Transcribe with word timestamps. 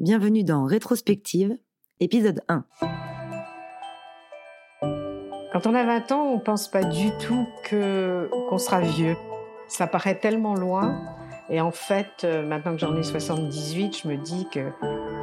Bienvenue 0.00 0.42
dans 0.42 0.64
Rétrospective, 0.64 1.56
épisode 2.00 2.40
1. 2.48 2.64
Quand 5.52 5.68
on 5.68 5.74
a 5.76 5.84
20 5.84 6.10
ans, 6.10 6.32
on 6.32 6.40
pense 6.40 6.68
pas 6.68 6.82
du 6.82 7.16
tout 7.18 7.46
que 7.62 8.28
qu'on 8.48 8.58
sera 8.58 8.80
vieux. 8.80 9.16
Ça 9.68 9.86
paraît 9.86 10.18
tellement 10.18 10.56
loin. 10.56 11.00
Et 11.48 11.60
en 11.60 11.70
fait, 11.70 12.24
euh, 12.24 12.44
maintenant 12.44 12.72
que 12.72 12.78
j'en 12.78 12.96
ai 12.96 13.04
78, 13.04 13.98
je 14.02 14.08
me 14.08 14.16
dis 14.16 14.48
que 14.52 14.72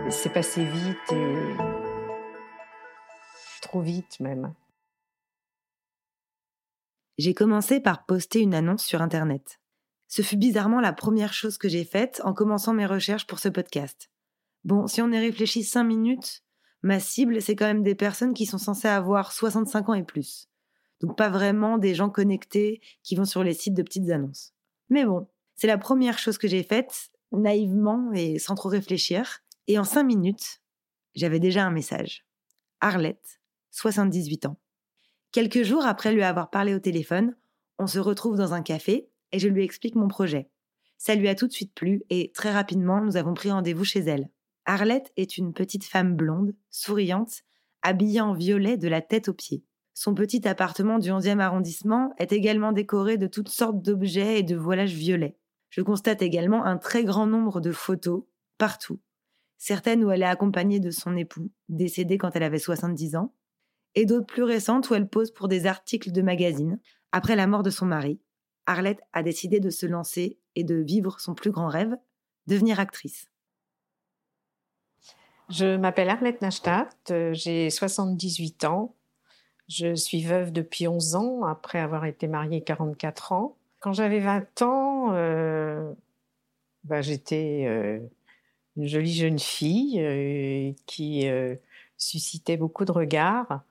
c'est 0.10 0.32
passé 0.32 0.64
vite 0.64 1.12
et 1.12 1.36
trop 3.62 3.82
vite 3.82 4.22
même. 4.22 4.54
J'ai 7.18 7.34
commencé 7.34 7.82
par 7.82 8.06
poster 8.06 8.40
une 8.40 8.56
annonce 8.56 8.86
sur 8.86 9.02
Internet. 9.02 9.60
Ce 10.08 10.22
fut 10.22 10.38
bizarrement 10.38 10.80
la 10.80 10.94
première 10.94 11.34
chose 11.34 11.58
que 11.58 11.68
j'ai 11.68 11.84
faite 11.84 12.22
en 12.24 12.34
commençant 12.34 12.74
mes 12.74 12.86
recherches 12.86 13.28
pour 13.28 13.40
ce 13.40 13.50
podcast. 13.50 14.11
Bon, 14.64 14.88
si 14.88 15.02
on 15.02 15.12
y 15.12 15.18
réfléchit 15.18 15.64
5 15.64 15.84
minutes, 15.84 16.44
ma 16.84 17.00
cible, 17.00 17.42
c'est 17.42 17.56
quand 17.56 17.66
même 17.66 17.84
des 17.84 17.96
personnes 17.96 18.34
qui 18.34 18.46
sont 18.46 18.58
censées 18.58 18.88
avoir 18.88 19.32
65 19.32 19.90
ans 19.90 19.94
et 19.94 20.04
plus. 20.04 20.48
Donc 21.02 21.18
pas 21.18 21.30
vraiment 21.30 21.78
des 21.78 21.96
gens 21.96 22.10
connectés 22.10 22.80
qui 23.04 23.16
vont 23.16 23.26
sur 23.26 23.44
les 23.44 23.54
sites 23.54 23.74
de 23.74 23.82
petites 23.82 24.12
annonces. 24.12 24.54
Mais 24.90 25.04
bon, 25.06 25.28
c'est 25.56 25.68
la 25.68 25.80
première 25.80 26.20
chose 26.20 26.38
que 26.38 26.48
j'ai 26.48 26.64
faite, 26.64 27.12
naïvement 27.32 28.12
et 28.14 28.38
sans 28.40 28.56
trop 28.56 28.70
réfléchir. 28.70 29.40
Et 29.68 29.80
en 29.80 29.84
5 29.84 30.04
minutes, 30.04 30.62
j'avais 31.16 31.40
déjà 31.40 31.66
un 31.66 31.72
message. 31.72 32.26
Arlette, 32.82 33.42
78 33.72 34.46
ans. 34.46 34.58
Quelques 35.32 35.64
jours 35.64 35.86
après 35.86 36.14
lui 36.14 36.24
avoir 36.24 36.50
parlé 36.50 36.76
au 36.76 36.80
téléphone, 36.80 37.36
on 37.80 37.88
se 37.88 38.00
retrouve 38.00 38.38
dans 38.38 38.54
un 38.54 38.62
café 38.62 39.10
et 39.32 39.40
je 39.40 39.48
lui 39.48 39.64
explique 39.64 39.96
mon 39.96 40.08
projet. 40.08 40.50
Ça 40.98 41.16
lui 41.16 41.30
a 41.30 41.36
tout 41.36 41.48
de 41.48 41.54
suite 41.54 41.74
plu 41.74 42.04
et 42.10 42.32
très 42.32 42.52
rapidement 42.52 43.02
nous 43.02 43.18
avons 43.18 43.34
pris 43.34 43.50
rendez-vous 43.50 43.86
chez 43.86 44.02
elle. 44.02 44.30
Arlette 44.72 45.12
est 45.18 45.38
une 45.38 45.52
petite 45.52 45.84
femme 45.84 46.16
blonde, 46.16 46.56
souriante, 46.70 47.42
habillée 47.82 48.22
en 48.22 48.34
violet 48.34 48.78
de 48.78 48.88
la 48.88 49.02
tête 49.02 49.28
aux 49.28 49.34
pieds. 49.34 49.66
Son 49.94 50.14
petit 50.14 50.48
appartement 50.48 50.98
du 50.98 51.10
11e 51.10 51.40
arrondissement 51.40 52.14
est 52.18 52.32
également 52.32 52.72
décoré 52.72 53.18
de 53.18 53.28
toutes 53.28 53.50
sortes 53.50 53.82
d'objets 53.82 54.40
et 54.40 54.44
de 54.44 54.56
voilages 54.56 54.94
violets. 54.94 55.36
Je 55.72 55.82
constate 55.82 56.22
également 56.22 56.64
un 56.64 56.78
très 56.78 57.04
grand 57.04 57.28
nombre 57.28 57.60
de 57.60 57.74
photos, 57.74 58.24
partout. 58.58 59.02
Certaines 59.58 60.06
où 60.06 60.12
elle 60.12 60.22
est 60.22 60.26
accompagnée 60.26 60.80
de 60.80 60.90
son 60.90 61.18
époux, 61.18 61.52
décédé 61.68 62.18
quand 62.18 62.34
elle 62.38 62.44
avait 62.44 62.58
70 62.58 63.18
ans, 63.18 63.36
et 63.96 64.06
d'autres 64.06 64.26
plus 64.26 64.44
récentes 64.44 64.90
où 64.90 64.96
elle 64.96 65.10
pose 65.10 65.32
pour 65.32 65.50
des 65.50 65.66
articles 65.66 66.14
de 66.14 66.22
magazines. 66.22 66.80
Après 67.12 67.36
la 67.36 67.46
mort 67.46 67.64
de 67.64 67.72
son 67.72 67.88
mari, 67.88 68.22
Arlette 68.68 69.02
a 69.12 69.22
décidé 69.22 69.60
de 69.60 69.70
se 69.70 69.86
lancer 69.86 70.40
et 70.56 70.64
de 70.64 70.76
vivre 70.76 71.20
son 71.20 71.36
plus 71.36 71.52
grand 71.52 71.68
rêve, 71.68 71.94
devenir 72.48 72.80
actrice. 72.80 73.31
Je 75.52 75.76
m'appelle 75.76 76.10
Arlette 76.10 76.42
Nachtat, 76.42 76.88
euh, 77.10 77.34
j'ai 77.34 77.70
78 77.70 78.64
ans. 78.64 78.96
Je 79.68 79.96
suis 79.96 80.24
veuve 80.24 80.54
depuis 80.54 80.88
11 80.88 81.16
ans, 81.16 81.44
après 81.44 81.80
avoir 81.80 82.06
été 82.06 82.28
mariée 82.28 82.62
44 82.62 83.34
ans. 83.34 83.58
Quand 83.82 83.92
j'avais 83.92 84.20
20 84.20 84.62
ans, 84.62 85.10
euh, 85.12 85.92
bah, 86.86 87.02
j'étais 87.02 87.66
euh, 87.68 88.00
une 88.78 88.88
jolie 88.88 89.14
jeune 89.14 89.40
fille 89.40 90.76
qui 90.86 91.28
suscitait 91.98 92.58
beaucoup 92.58 92.86
de 92.86 92.92
regards. 92.92 93.62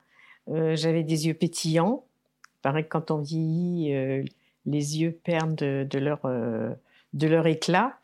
j'avais 0.48 1.02
des 1.02 1.28
yeux 1.28 1.34
pétillants. 1.34 2.04
Il 2.44 2.60
paraît 2.62 2.84
que 2.84 2.88
quand 2.88 3.10
on 3.10 3.18
vieillit, 3.18 4.26
les 4.66 5.00
yeux 5.00 5.12
perdent 5.12 5.54
de, 5.54 5.98
leur, 5.98 6.20
de 6.24 7.26
leur 7.26 7.46
éclat. 7.46 7.98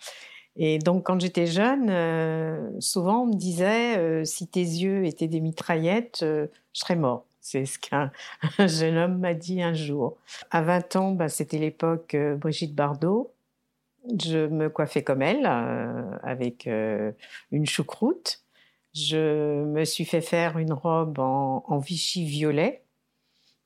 Et 0.58 0.78
donc, 0.78 1.04
quand 1.04 1.20
j'étais 1.20 1.46
jeune, 1.46 1.90
euh, 1.90 2.70
souvent 2.80 3.22
on 3.22 3.26
me 3.26 3.34
disait 3.34 3.98
euh, 3.98 4.24
si 4.24 4.48
tes 4.48 4.60
yeux 4.60 5.04
étaient 5.04 5.28
des 5.28 5.40
mitraillettes, 5.40 6.20
euh, 6.22 6.46
je 6.72 6.80
serais 6.80 6.96
mort. 6.96 7.26
C'est 7.40 7.66
ce 7.66 7.78
qu'un 7.78 8.10
jeune 8.66 8.96
homme 8.96 9.18
m'a 9.18 9.34
dit 9.34 9.62
un 9.62 9.74
jour. 9.74 10.16
À 10.50 10.62
20 10.62 10.96
ans, 10.96 11.12
bah, 11.12 11.28
c'était 11.28 11.58
l'époque 11.58 12.16
Brigitte 12.38 12.74
Bardot. 12.74 13.32
Je 14.20 14.46
me 14.46 14.68
coiffais 14.68 15.02
comme 15.02 15.22
elle, 15.22 15.46
avec 16.22 16.66
une 16.66 17.66
choucroute. 17.66 18.40
Je 18.94 19.64
me 19.64 19.84
suis 19.84 20.04
fait 20.04 20.20
faire 20.20 20.58
une 20.58 20.72
robe 20.72 21.18
en, 21.18 21.64
en 21.66 21.78
Vichy 21.78 22.24
violet, 22.24 22.82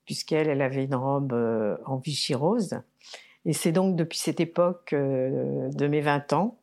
puisqu'elle, 0.04 0.48
elle 0.48 0.62
avait 0.62 0.84
une 0.84 0.94
robe 0.94 1.32
en 1.86 1.96
Vichy 1.96 2.34
rose. 2.34 2.80
Et 3.44 3.52
c'est 3.52 3.72
donc 3.72 3.96
depuis 3.96 4.18
cette 4.18 4.40
époque 4.40 4.94
de 4.94 5.86
mes 5.86 6.00
20 6.00 6.32
ans 6.34 6.59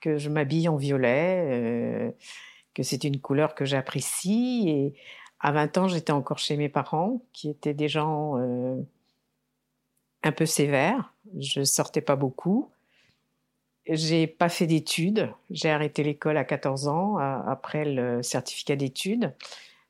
que 0.00 0.18
je 0.18 0.28
m'habille 0.28 0.68
en 0.68 0.76
violet, 0.76 1.44
euh, 1.50 2.10
que 2.74 2.82
c'est 2.82 3.04
une 3.04 3.20
couleur 3.20 3.54
que 3.54 3.64
j'apprécie. 3.64 4.64
Et 4.68 4.94
à 5.40 5.52
20 5.52 5.78
ans, 5.78 5.88
j'étais 5.88 6.12
encore 6.12 6.38
chez 6.38 6.56
mes 6.56 6.68
parents, 6.68 7.22
qui 7.32 7.50
étaient 7.50 7.74
des 7.74 7.88
gens 7.88 8.38
euh, 8.38 8.76
un 10.22 10.32
peu 10.32 10.46
sévères. 10.46 11.14
Je 11.38 11.62
sortais 11.62 12.00
pas 12.00 12.16
beaucoup. 12.16 12.70
J'ai 13.86 14.26
pas 14.26 14.48
fait 14.48 14.66
d'études. 14.66 15.30
J'ai 15.50 15.70
arrêté 15.70 16.02
l'école 16.02 16.36
à 16.36 16.44
14 16.44 16.88
ans 16.88 17.16
après 17.16 17.86
le 17.86 18.22
certificat 18.22 18.76
d'études 18.76 19.34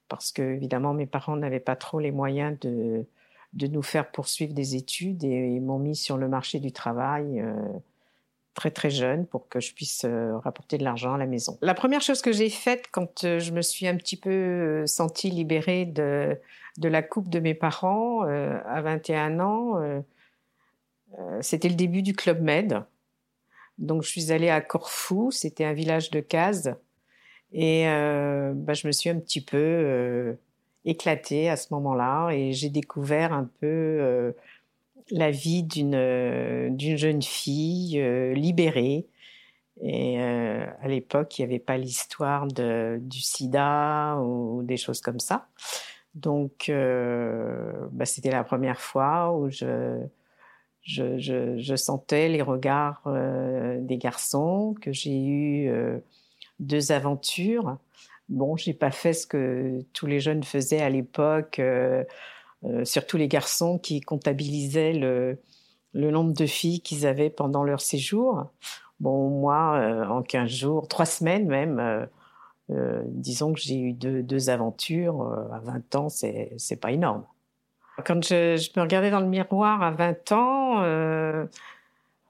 parce 0.08 0.30
que 0.30 0.41
évidemment 0.41 0.94
mes 0.94 1.04
parents 1.04 1.36
n'avaient 1.36 1.58
pas 1.58 1.74
trop 1.74 1.98
les 1.98 2.12
moyens 2.12 2.56
de 2.60 3.04
de 3.54 3.66
nous 3.66 3.82
faire 3.82 4.10
poursuivre 4.10 4.52
des 4.52 4.76
études 4.76 5.24
et, 5.24 5.60
m'ont 5.60 5.78
mis 5.78 5.97
sur 5.97 6.16
le 6.16 6.28
marché 6.28 6.60
du 6.60 6.72
travail. 6.72 7.41
Euh, 7.41 7.54
très 8.54 8.70
très 8.70 8.91
jeune 8.91 9.26
pour 9.26 9.48
que 9.48 9.60
je 9.60 9.72
puisse 9.72 10.04
euh, 10.04 10.36
rapporter 10.38 10.78
de 10.78 10.84
l'argent 10.84 11.14
à 11.14 11.19
la 11.19 11.26
maison. 11.26 11.59
La 11.62 11.75
première 11.75 12.00
chose 12.00 12.20
que 12.22 12.32
j'ai 12.32 12.50
faite 12.50 12.86
quand 12.91 13.25
euh, 13.25 13.38
je 13.38 13.53
me 13.53 13.62
suis 13.62 13.86
un 13.86 13.97
petit 13.97 14.16
peu 14.16 14.31
euh, 14.31 14.86
sentie 14.86 15.31
libérée 15.31 15.84
de, 15.84 16.36
de 16.76 16.88
la 16.88 17.03
coupe 17.03 17.28
de 17.28 17.41
mes 17.41 17.54
parents 17.54 18.22
à 18.22 18.81
21 18.82 19.41
ans, 19.41 20.03
c'était 21.41 21.69
le 21.69 21.75
début 21.75 22.03
du 22.03 22.14
Club 22.14 22.41
Med. 22.41 22.84
Donc 23.78 24.03
je 24.03 24.09
suis 24.09 24.32
allée 24.32 24.50
à 24.50 24.60
Corfou, 24.60 25.30
c'était 25.30 25.65
un 25.65 25.72
village 25.72 26.10
de 26.10 26.20
cases, 26.20 26.69
et 27.53 27.84
bah, 27.86 28.75
je 28.75 28.86
me 28.86 28.92
suis 28.92 29.10
un 29.10 29.19
petit 29.19 29.44
peu 29.44 30.36
éclatée 30.84 31.48
à 31.48 31.56
ce 31.56 31.75
moment-là, 31.75 32.30
et 32.30 32.53
j'ai 32.53 32.70
découvert 32.70 33.32
un 33.32 33.50
peu 33.60 34.34
la 35.10 35.30
vie 35.30 35.62
d'une 35.62 35.94
euh, 35.94 36.69
d'une 36.70 36.96
jeune 36.96 37.22
fille 37.22 38.00
euh, 38.00 38.34
libérée. 38.34 39.06
Et 39.80 40.20
euh, 40.20 40.66
à 40.82 40.88
l'époque, 40.88 41.38
il 41.38 41.42
n'y 41.42 41.52
avait 41.52 41.60
pas 41.60 41.76
l'histoire 41.76 42.46
du 42.48 43.20
sida 43.20 44.16
ou 44.20 44.62
des 44.64 44.76
choses 44.76 45.00
comme 45.00 45.20
ça. 45.20 45.47
Donc, 46.16 46.68
bah, 46.68 48.04
c'était 48.04 48.32
la 48.32 48.42
première 48.42 48.80
fois 48.80 49.32
où 49.32 49.50
je, 49.50 50.00
je, 50.82 51.18
je, 51.18 51.58
je 51.58 51.76
sentais 51.76 52.28
les 52.28 52.42
regards 52.42 53.02
des 53.78 53.98
garçons, 53.98 54.74
que 54.80 54.92
j'ai 54.92 55.16
eu 55.16 55.70
deux 56.58 56.91
aventures. 56.91 57.78
Bon, 58.28 58.56
j'ai 58.56 58.74
pas 58.74 58.91
fait 58.91 59.14
ce 59.14 59.26
que 59.26 59.80
tous 59.94 60.06
les 60.06 60.20
jeunes 60.20 60.42
faisaient 60.42 60.82
à 60.82 60.91
l'époque 60.91 61.58
euh, 61.58 62.04
surtout 62.84 63.16
les 63.16 63.28
garçons 63.28 63.78
qui 63.78 64.00
comptabilisaient 64.00 64.92
le, 64.92 65.38
nombre 65.94 66.32
de 66.32 66.46
filles 66.46 66.80
qu'ils 66.80 67.06
avaient 67.06 67.30
pendant 67.30 67.64
leur 67.64 67.80
séjour. 67.80 68.46
Bon, 69.00 69.30
moi, 69.30 69.76
euh, 69.76 70.04
en 70.06 70.22
15 70.22 70.50
jours, 70.50 70.88
3 70.88 71.06
semaines 71.06 71.47
même, 71.47 72.08
euh, 72.70 73.02
disons 73.06 73.52
que 73.52 73.60
j'ai 73.60 73.78
eu 73.78 73.92
deux, 73.92 74.50
aventures 74.50 75.22
à 75.52 75.60
20 75.60 75.94
ans, 75.94 76.08
c'est, 76.08 76.80
pas 76.80 76.91
énorme. 76.91 77.24
Quand 78.04 78.22
je, 78.24 78.70
me 78.76 78.82
regardais 78.82 79.10
dans 79.10 79.20
le 79.20 79.26
miroir 79.26 79.82
à 79.82 79.91
20 79.91 80.32
ans, 80.32 80.82
euh, 80.82 81.47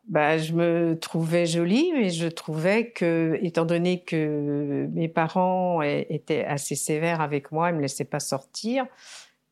bah, 0.09 0.38
je 0.38 0.55
me 0.55 0.99
trouvais 0.99 1.44
jolie, 1.44 1.93
mais 1.93 2.09
je 2.09 2.28
trouvais 2.28 2.91
que, 2.91 3.38
étant 3.43 3.67
donné 3.67 4.00
que 4.03 4.88
mes 4.93 5.09
parents 5.09 5.82
étaient 5.82 6.44
assez 6.44 6.75
sévères 6.75 7.20
avec 7.20 7.53
moi, 7.53 7.70
ils 7.70 7.76
me 7.76 7.82
laissaient 7.82 8.05
pas 8.05 8.20
sortir, 8.20 8.87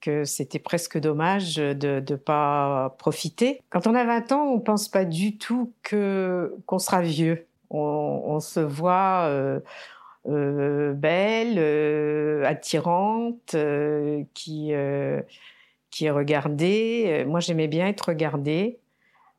que 0.01 0.25
c'était 0.25 0.59
presque 0.59 0.99
dommage 0.99 1.57
de 1.57 2.03
ne 2.09 2.17
pas 2.17 2.95
profiter. 2.99 3.63
Quand 3.71 3.87
on 3.87 3.95
a 3.95 4.05
20 4.05 4.33
ans, 4.33 4.45
on 4.47 4.61
pense 4.61 4.89
pas 4.89 5.05
du 5.05 5.37
tout 5.37 5.73
qu'on 5.89 6.79
sera 6.79 7.03
vieux. 7.03 7.47
On, 7.71 8.39
se 8.41 8.61
voit 8.61 9.25
euh, 9.27 9.61
euh, 10.29 10.93
belle, 10.93 11.57
euh, 11.59 12.45
attirante, 12.45 13.57
qui 14.35 14.73
qui 15.91 16.05
est 16.05 16.11
regardée. 16.11 17.25
Moi, 17.27 17.41
j'aimais 17.41 17.69
bien 17.69 17.89
être 17.89 18.09
regardée. 18.09 18.79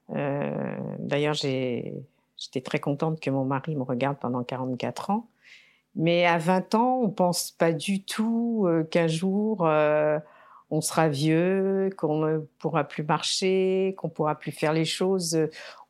D'ailleurs, 0.10 1.36
j'étais 1.36 2.62
très 2.64 2.80
contente 2.80 3.20
que 3.20 3.30
mon 3.30 3.46
mari 3.46 3.76
me 3.76 3.84
regarde 3.84 4.18
pendant 4.20 4.44
44 4.44 5.12
ans. 5.12 5.28
Mais 5.96 6.26
à 6.26 6.38
20 6.38 6.76
ans, 6.76 7.00
on 7.04 7.10
pense 7.10 7.52
pas 7.52 7.72
du 7.72 8.04
tout 8.04 8.68
qu'un 8.92 9.08
jour 9.08 9.68
on 10.70 10.82
sera 10.82 11.08
vieux, 11.10 11.90
qu'on 11.98 12.20
ne 12.20 12.38
pourra 12.60 12.84
plus 12.84 13.04
marcher, 13.04 13.96
qu'on 13.98 14.10
pourra 14.10 14.36
plus 14.36 14.52
faire 14.52 14.74
les 14.74 14.86
choses 14.86 15.48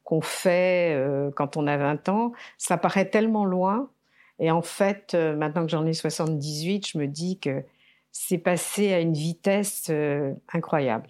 qu'on 0.07 0.21
fait 0.21 0.95
euh, 0.95 1.31
quand 1.35 1.57
on 1.57 1.67
a 1.67 1.75
20 1.75 2.07
ans, 2.07 2.31
ça 2.57 2.77
paraît 2.77 3.09
tellement 3.09 3.43
loin. 3.43 3.89
Et 4.39 4.51
en 4.51 4.61
fait, 4.61 5.13
euh, 5.13 5.35
maintenant 5.35 5.65
que 5.65 5.71
j'en 5.71 5.85
ai 5.85 5.91
78, 5.91 6.87
je 6.87 6.97
me 6.97 7.07
dis 7.07 7.39
que 7.39 7.63
c'est 8.13 8.37
passé 8.37 8.93
à 8.93 9.01
une 9.01 9.13
vitesse 9.13 9.87
euh, 9.89 10.33
incroyable. 10.53 11.09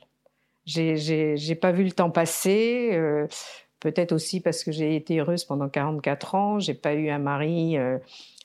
J'ai 0.65 1.55
pas 1.61 1.71
vu 1.71 1.83
le 1.83 1.91
temps 1.91 2.09
passer. 2.09 2.89
Euh, 2.93 3.27
peut-être 3.79 4.13
aussi 4.13 4.41
parce 4.41 4.63
que 4.63 4.71
j'ai 4.71 4.95
été 4.95 5.19
heureuse 5.19 5.45
pendant 5.45 5.69
44 5.69 6.33
ans. 6.33 6.59
J'ai 6.59 6.73
pas 6.73 6.95
eu 6.95 7.09
un 7.09 7.19
mari 7.19 7.77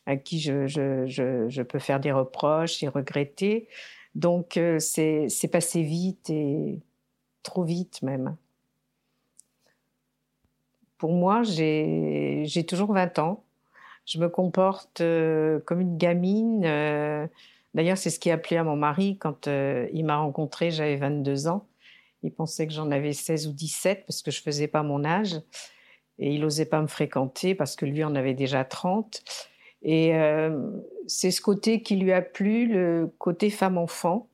à 0.06 0.16
qui 0.16 0.38
je, 0.38 1.62
peux 1.62 1.78
faire 1.78 1.98
des 1.98 2.12
reproches 2.12 2.82
et 2.82 2.88
regretter. 2.88 3.69
Donc 4.14 4.59
c'est 4.79 5.50
passé 5.50 5.82
vite 5.82 6.31
et 6.31 6.81
trop 7.43 7.64
vite 7.64 8.03
même. 8.03 8.37
Pour 11.03 11.12
moi, 11.12 11.43
j'ai 11.43 12.64
toujours 12.69 12.93
20 12.93 13.19
ans. 13.19 13.43
Je 14.06 14.19
me 14.19 14.29
comporte 14.29 15.00
euh, 15.00 15.61
comme 15.61 15.81
une 15.81 15.97
gamine. 15.97 16.64
Euh, 16.64 17.26
d'ailleurs, 17.75 17.99
c'est 17.99 18.11
ce 18.11 18.20
qui 18.20 18.31
a 18.31 18.38
plu 18.38 18.56
à 18.56 18.62
mon 18.62 18.76
mari 18.76 19.17
quand 19.19 19.49
euh, 19.49 19.88
il 19.93 20.05
m'a 20.05 20.17
rencontré, 20.17 20.70
j'avais 20.70 20.97
22 20.97 21.49
ans. 21.49 21.67
Il 22.23 22.32
pensait 22.32 22.69
que 22.69 22.73
j'en 22.73 22.91
avais 22.93 23.12
16 23.12 23.49
ou 23.49 23.53
17 23.53 24.05
parce 24.06 24.23
que 24.23 24.31
je 24.31 24.41
faisais 24.43 24.69
pas 24.69 24.85
mon 24.85 25.05
âge. 25.05 25.41
Et 26.19 26.32
il 26.35 26.41
n'osait 26.43 26.67
pas 26.67 26.81
me 26.81 26.87
fréquenter 26.87 27.56
parce 27.56 27.75
que 27.75 27.85
lui 27.85 28.05
en 28.05 28.15
avait 28.15 28.35
déjà 28.35 28.65
30. 28.65 29.25
Et 29.84 30.12
c'est 31.08 31.32
ce 31.32 31.40
côté 31.40 31.82
qui 31.82 31.96
lui 31.96 32.12
a 32.12 32.23
plu, 32.23 32.67
le 32.67 33.12
côté 33.19 33.50
femme-enfant 33.50 34.29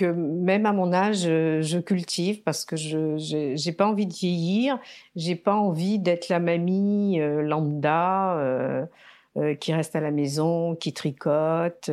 que 0.00 0.06
même 0.06 0.64
à 0.64 0.72
mon 0.72 0.94
âge, 0.94 1.24
je 1.24 1.78
cultive 1.78 2.42
parce 2.42 2.64
que 2.64 2.74
je 2.76 3.66
n'ai 3.66 3.72
pas 3.72 3.86
envie 3.86 4.06
de 4.06 4.14
vieillir, 4.14 4.78
j'ai 5.14 5.36
pas 5.36 5.54
envie 5.54 5.98
d'être 5.98 6.30
la 6.30 6.40
mamie 6.40 7.20
euh, 7.20 7.42
lambda 7.42 8.38
euh, 8.38 8.86
euh, 9.36 9.54
qui 9.54 9.74
reste 9.74 9.94
à 9.96 10.00
la 10.00 10.10
maison, 10.10 10.74
qui 10.74 10.94
tricote, 10.94 11.90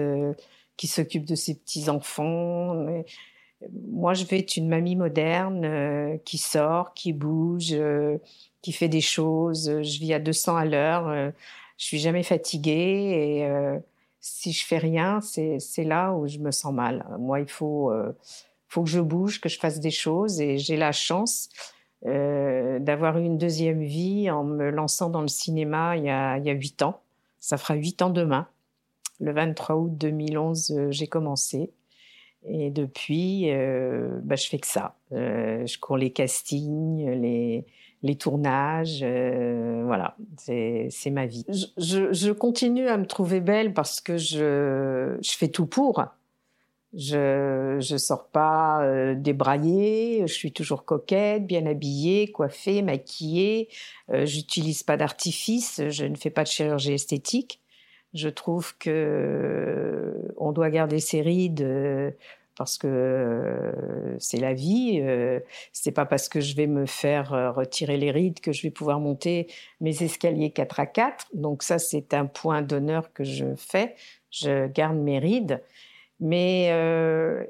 qui 0.78 0.88
s'occupe 0.88 1.26
de 1.26 1.36
ses 1.36 1.56
petits 1.56 1.90
enfants. 1.90 2.86
moi, 3.92 4.14
je 4.14 4.24
vais 4.24 4.40
être 4.40 4.56
une 4.56 4.70
mamie 4.70 4.96
moderne 4.96 6.18
qui 6.24 6.38
sort, 6.38 6.94
qui 6.94 7.12
bouge, 7.12 7.76
qui 8.68 8.74
fait 8.74 8.90
des 8.90 9.02
choses. 9.02 9.82
Je 9.82 10.00
vis 10.00 10.14
à 10.14 10.20
200 10.20 10.56
à 10.56 10.66
l'heure. 10.66 11.32
je 11.78 11.86
suis 11.86 12.00
jamais 12.00 12.24
fatiguée 12.24 13.40
et 13.42 13.80
si 14.28 14.52
je 14.52 14.66
fais 14.66 14.78
rien, 14.78 15.22
c'est 15.22 15.84
là 15.84 16.14
où 16.14 16.28
je 16.28 16.40
me 16.40 16.52
sens 16.52 16.74
mal. 16.74 17.06
Moi, 17.20 17.40
il 17.40 17.48
faut, 17.48 17.92
euh, 17.92 18.16
faut 18.68 18.84
que 18.84 18.90
je 18.90 19.00
bouge, 19.00 19.40
que 19.40 19.50
je 19.50 19.58
fasse 19.58 19.80
des 19.80 19.92
choses 19.92 20.42
et 20.42 20.58
j'ai 20.58 20.76
la 20.76 20.92
chance 20.92 21.50
euh, 22.06 22.80
d'avoir 22.80 23.18
eu 23.18 23.24
une 23.24 23.38
deuxième 23.38 23.84
vie 23.84 24.30
en 24.30 24.44
me 24.44 24.70
lançant 24.70 25.10
dans 25.10 25.22
le 25.22 25.28
cinéma 25.28 25.98
il 25.98 26.04
y 26.06 26.10
a 26.10 26.38
huit 26.54 26.82
ans. 26.82 27.02
Ça 27.40 27.58
fera 27.58 27.76
huit 27.76 28.02
ans 28.02 28.10
demain. 28.10 28.48
Le 29.20 29.32
23 29.32 29.76
août 29.76 29.92
2011, 29.98 30.72
euh, 30.72 30.92
j'ai 30.92 31.08
commencé. 31.08 31.72
Et 32.50 32.70
depuis, 32.70 33.50
bah, 34.24 34.36
je 34.36 34.48
fais 34.48 34.60
que 34.60 34.68
ça. 34.68 34.96
je 35.12 35.80
cours 35.80 35.98
les 35.98 36.12
castings, 36.12 37.10
les, 37.10 37.66
les 38.04 38.16
tournages, 38.16 39.00
euh, 39.02 39.84
voilà, 39.86 40.16
c'est 40.38 40.92
ma 41.12 41.26
vie. 41.26 41.46
Je, 41.78 42.32
continue 42.32 42.88
à 42.88 42.98
me 42.98 43.06
trouver 43.06 43.40
belle 43.42 43.74
parce 43.74 44.02
que 44.02 44.18
je, 44.18 45.18
je 45.22 45.32
fais 45.32 45.48
tout 45.48 45.66
pour. 45.66 46.04
Je 46.94 47.76
ne 47.76 47.98
sors 47.98 48.28
pas 48.28 48.82
euh, 48.84 49.14
débraillée, 49.16 50.24
je 50.26 50.34
suis 50.34 50.54
toujours 50.54 50.86
coquette, 50.86 51.46
bien 51.46 51.66
habillée, 51.66 52.32
coiffée, 52.32 52.82
maquillée. 52.82 53.70
Euh, 54.12 54.26
j'utilise 54.26 54.84
pas 54.84 54.96
d'artifice, 54.96 55.82
je 55.90 56.06
ne 56.06 56.16
fais 56.16 56.30
pas 56.30 56.44
de 56.44 56.50
chirurgie 56.50 56.94
esthétique. 56.94 57.60
Je 58.14 58.30
trouve 58.30 58.78
que 58.78 60.14
on 60.38 60.54
doit 60.54 60.70
garder 60.70 61.00
ses 61.00 61.22
rides 61.22 61.62
parce 62.58 62.78
que 62.78 62.88
euh, 62.88 64.18
c'est 64.20 64.40
la 64.40 64.54
vie. 64.54 65.00
Euh, 65.02 65.40
c'est 65.72 65.92
pas 65.92 66.06
parce 66.06 66.28
que 66.28 66.42
je 66.42 66.56
vais 66.56 66.68
me 66.68 66.86
faire 66.86 67.34
euh, 67.34 67.52
retirer 67.52 67.98
les 67.98 68.12
rides 68.12 68.40
que 68.40 68.52
je 68.52 68.64
vais 68.64 68.72
pouvoir 68.72 69.00
monter 69.00 69.48
mes 69.80 70.04
escaliers 70.04 70.52
4 70.52 70.80
à 70.80 70.86
4. 70.88 71.28
Donc 71.34 71.64
ça, 71.64 71.78
c'est 71.80 72.14
un 72.14 72.26
point 72.26 72.62
d'honneur 72.62 73.14
que 73.14 73.24
je 73.24 73.46
fais. 73.56 73.96
Je 74.32 74.68
garde 74.68 74.98
mes 74.98 75.20
rides. 75.20 75.64
Mais 76.20 76.72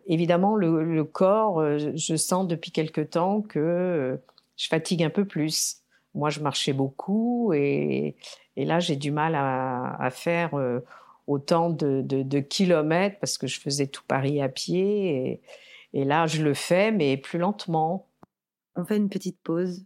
évidemment, 0.08 0.56
le, 0.56 1.04
corps, 1.06 1.64
je 1.78 2.16
sens 2.18 2.46
depuis 2.46 2.72
quelque 2.72 3.00
temps 3.00 3.42
que 3.42 4.20
je 4.58 4.68
fatigue 4.68 5.04
un 5.04 5.10
peu 5.10 5.24
plus. 5.24 5.78
Moi, 6.14 6.30
je 6.30 6.42
marchais 6.42 6.74
beaucoup 6.74 7.54
et, 7.54 8.18
là, 8.58 8.82
j'ai 8.82 8.98
du 8.98 9.10
mal 9.10 9.36
à 9.36 10.10
faire 10.12 10.52
autant 11.28 11.70
de, 11.70 12.40
kilomètres 12.40 13.20
parce 13.20 13.38
que 13.38 13.48
je 13.48 13.60
faisais 13.60 13.88
tout 13.88 14.04
Paris 14.08 14.42
à 14.42 14.50
pied. 14.50 15.42
Et, 15.94 16.06
là, 16.06 16.26
je 16.26 16.42
le 16.42 16.54
fais, 16.54 16.92
mais 16.92 17.18
plus 17.18 17.38
lentement. 17.38 18.10
On 18.76 18.86
fait 18.86 18.98
une 18.98 19.10
petite 19.10 19.40
pause, 19.42 19.86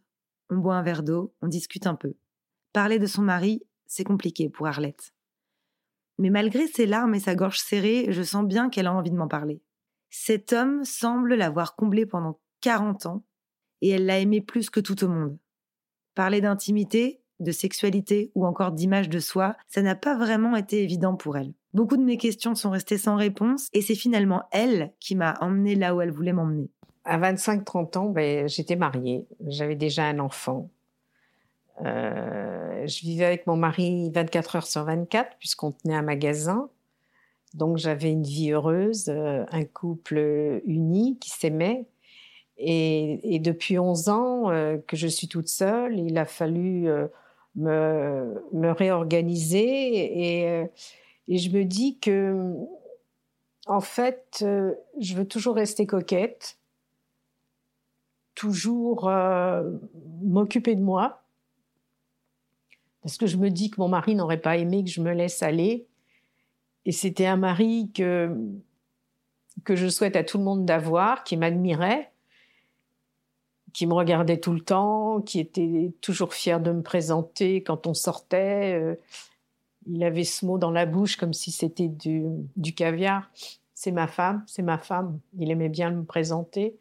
on 0.49 0.57
boit 0.57 0.75
un 0.75 0.83
verre 0.83 1.03
d'eau, 1.03 1.33
on 1.41 1.47
discute 1.47 1.87
un 1.87 1.95
peu. 1.95 2.13
Parler 2.73 2.99
de 2.99 3.07
son 3.07 3.21
mari, 3.21 3.63
c'est 3.87 4.03
compliqué 4.03 4.49
pour 4.49 4.67
Arlette. 4.67 5.13
Mais 6.17 6.29
malgré 6.29 6.67
ses 6.67 6.85
larmes 6.85 7.15
et 7.15 7.19
sa 7.19 7.35
gorge 7.35 7.59
serrée, 7.59 8.07
je 8.09 8.21
sens 8.21 8.45
bien 8.45 8.69
qu'elle 8.69 8.87
a 8.87 8.93
envie 8.93 9.11
de 9.11 9.15
m'en 9.15 9.27
parler. 9.27 9.61
Cet 10.09 10.51
homme 10.53 10.83
semble 10.83 11.35
l'avoir 11.35 11.75
comblée 11.75 12.05
pendant 12.05 12.39
40 12.59 13.05
ans 13.05 13.23
et 13.81 13.89
elle 13.89 14.05
l'a 14.05 14.19
aimé 14.19 14.41
plus 14.41 14.69
que 14.69 14.79
tout 14.79 15.03
au 15.03 15.07
monde. 15.07 15.37
Parler 16.13 16.41
d'intimité, 16.41 17.20
de 17.41 17.51
sexualité 17.51 18.31
ou 18.35 18.45
encore 18.45 18.71
d'image 18.71 19.09
de 19.09 19.19
soi, 19.19 19.55
ça 19.67 19.81
n'a 19.81 19.95
pas 19.95 20.17
vraiment 20.17 20.55
été 20.55 20.83
évident 20.83 21.15
pour 21.15 21.37
elle. 21.37 21.53
Beaucoup 21.73 21.97
de 21.97 22.03
mes 22.03 22.17
questions 22.17 22.53
sont 22.53 22.69
restées 22.69 22.97
sans 22.97 23.15
réponse 23.15 23.67
et 23.73 23.81
c'est 23.81 23.95
finalement 23.95 24.43
elle 24.51 24.91
qui 24.99 25.15
m'a 25.15 25.35
emmenée 25.39 25.75
là 25.75 25.95
où 25.95 26.01
elle 26.01 26.11
voulait 26.11 26.33
m'emmener. 26.33 26.69
À 27.05 27.17
25-30 27.17 27.97
ans, 27.97 28.09
ben, 28.09 28.47
j'étais 28.47 28.75
mariée, 28.75 29.25
j'avais 29.47 29.75
déjà 29.75 30.05
un 30.05 30.19
enfant. 30.19 30.69
Euh, 31.83 32.85
je 32.85 33.01
vivais 33.01 33.25
avec 33.25 33.47
mon 33.47 33.55
mari 33.55 34.11
24 34.13 34.55
heures 34.57 34.67
sur 34.67 34.83
24 34.83 35.37
puisqu'on 35.39 35.71
tenait 35.71 35.95
un 35.95 36.01
magasin. 36.01 36.69
Donc 37.53 37.77
j'avais 37.77 38.11
une 38.11 38.23
vie 38.23 38.51
heureuse, 38.51 39.05
euh, 39.09 39.45
un 39.51 39.63
couple 39.63 40.61
uni 40.65 41.17
qui 41.19 41.29
s'aimait. 41.29 41.85
Et, 42.57 43.39
depuis 43.39 43.79
11 43.79 44.09
ans 44.09 44.51
euh, 44.51 44.77
que 44.87 44.95
je 44.95 45.07
suis 45.07 45.27
toute 45.27 45.47
seule, 45.47 45.97
il 45.97 46.17
a 46.19 46.25
fallu 46.25 46.87
me, 47.55 48.43
me 48.53 48.71
réorganiser 48.71 50.39
et, 50.39 50.49
euh, 50.49 50.65
et, 51.27 51.37
je 51.37 51.49
me 51.51 51.63
dis 51.63 51.99
que, 51.99 52.55
en 53.65 53.81
fait, 53.81 54.39
euh, 54.41 54.73
je 54.99 55.15
veux 55.15 55.27
toujours 55.27 55.55
rester 55.55 55.85
coquette, 55.85 56.57
toujours 58.35 59.07
euh, 59.09 59.69
m'occuper 60.23 60.75
de 60.75 60.81
moi, 60.81 61.23
parce 63.01 63.17
que 63.17 63.27
je 63.27 63.37
me 63.37 63.49
dis 63.49 63.69
que 63.69 63.81
mon 63.81 63.87
mari 63.87 64.15
n'aurait 64.15 64.41
pas 64.41 64.57
aimé 64.57 64.83
que 64.83 64.89
je 64.89 65.01
me 65.01 65.11
laisse 65.11 65.41
aller. 65.41 65.87
Et 66.85 66.91
c'était 66.91 67.25
un 67.25 67.37
mari 67.37 67.91
que, 67.93 68.35
que 69.63 69.75
je 69.75 69.87
souhaite 69.87 70.15
à 70.15 70.23
tout 70.23 70.37
le 70.37 70.43
monde 70.43 70.65
d'avoir, 70.65 71.23
qui 71.23 71.37
m'admirait, 71.37 72.11
qui 73.73 73.87
me 73.87 73.93
regardait 73.93 74.39
tout 74.39 74.53
le 74.53 74.61
temps, 74.61 75.21
qui 75.21 75.39
était 75.39 75.91
toujours 76.01 76.33
fier 76.33 76.59
de 76.59 76.71
me 76.71 76.81
présenter 76.81 77.63
quand 77.63 77.87
on 77.87 77.93
sortait. 77.93 78.79
Euh, 78.79 78.95
il 79.87 80.03
avait 80.03 80.23
ce 80.23 80.45
mot 80.45 80.57
dans 80.57 80.71
la 80.71 80.85
bouche 80.85 81.15
comme 81.15 81.33
si 81.33 81.51
c'était 81.51 81.87
du, 81.87 82.73
caviar. 82.75 83.31
C'est 83.73 83.91
ma 83.91 84.07
femme, 84.07 84.43
c'est 84.47 84.61
ma 84.61 84.77
femme. 84.77 85.19
Il 85.37 85.51
aimait 85.51 85.69
bien 85.69 85.91
me 85.91 86.03
présenter. 86.03 86.75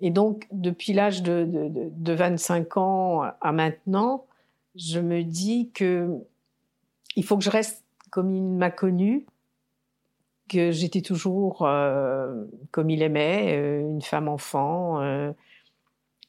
Et 0.00 0.10
donc, 0.10 0.46
depuis 0.52 0.92
l'âge 0.92 1.22
de, 1.22 1.44
de, 1.44 1.90
de, 1.90 2.12
25 2.12 2.76
ans 2.76 3.22
à 3.40 3.52
maintenant, 3.52 4.26
je 4.74 5.00
me 5.00 5.22
dis 5.22 5.70
que 5.72 6.18
il 7.16 7.24
faut 7.24 7.36
que 7.36 7.44
je 7.44 7.50
reste 7.50 7.84
comme 8.10 8.32
il 8.32 8.42
m'a 8.42 8.70
connu, 8.70 9.26
que 10.48 10.70
j'étais 10.70 11.02
toujours 11.02 11.62
euh, 11.62 12.44
comme 12.70 12.90
il 12.90 13.02
aimait, 13.02 13.56
euh, 13.56 13.80
une 13.80 14.02
femme 14.02 14.28
enfant, 14.28 15.00